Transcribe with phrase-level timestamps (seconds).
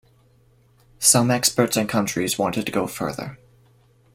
[0.97, 3.37] Some experts and countries wanted to go further.